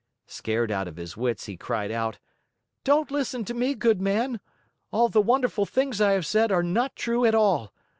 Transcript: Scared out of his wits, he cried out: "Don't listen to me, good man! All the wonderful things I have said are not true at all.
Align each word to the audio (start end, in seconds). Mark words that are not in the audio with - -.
Scared 0.25 0.71
out 0.71 0.87
of 0.87 0.95
his 0.95 1.15
wits, 1.15 1.45
he 1.45 1.57
cried 1.57 1.91
out: 1.91 2.17
"Don't 2.83 3.11
listen 3.11 3.45
to 3.45 3.53
me, 3.53 3.75
good 3.75 4.01
man! 4.01 4.39
All 4.89 5.09
the 5.09 5.21
wonderful 5.21 5.67
things 5.67 6.01
I 6.01 6.13
have 6.13 6.25
said 6.25 6.51
are 6.51 6.63
not 6.63 6.95
true 6.95 7.23
at 7.23 7.35
all. 7.35 7.71